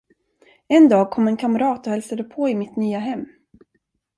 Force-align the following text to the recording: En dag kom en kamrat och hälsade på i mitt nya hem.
En 0.67 0.89
dag 0.89 1.09
kom 1.11 1.27
en 1.27 1.37
kamrat 1.37 1.87
och 1.87 1.93
hälsade 1.93 2.23
på 2.23 2.49
i 2.49 2.55
mitt 2.55 2.75
nya 2.75 2.99
hem. 2.99 3.25